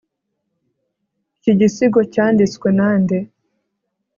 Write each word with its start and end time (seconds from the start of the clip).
Iki 1.37 1.51
gisigo 1.59 1.99
cyanditswe 2.13 2.67
nande 2.77 3.17